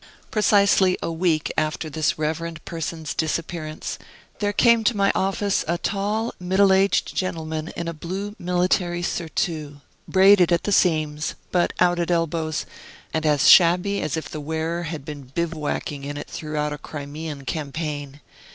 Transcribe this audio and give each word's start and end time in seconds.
Precisely 0.31 0.97
a 1.03 1.11
week 1.11 1.53
after 1.55 1.87
this 1.87 2.17
reverend 2.17 2.65
person's 2.65 3.13
disappearance, 3.13 3.99
there 4.39 4.51
came 4.51 4.83
to 4.83 4.97
my 4.97 5.11
office 5.13 5.63
a 5.67 5.77
tall, 5.77 6.33
middle 6.39 6.73
aged 6.73 7.15
gentleman 7.15 7.71
in 7.75 7.87
a 7.87 7.93
blue 7.93 8.35
military 8.39 9.03
surtout, 9.03 9.73
braided 10.07 10.51
at 10.51 10.63
the 10.63 10.71
seams, 10.71 11.35
but 11.51 11.71
out 11.79 11.99
at 11.99 12.09
elbows, 12.09 12.65
and 13.13 13.27
as 13.27 13.47
shabby 13.47 14.01
as 14.01 14.17
if 14.17 14.27
the 14.27 14.41
wearer 14.41 14.81
had 14.85 15.05
been 15.05 15.29
bivouacking 15.35 16.03
in 16.03 16.17
it 16.17 16.27
throughout 16.27 16.73
a 16.73 16.79
Crimean 16.79 17.45
campaign. 17.45 18.21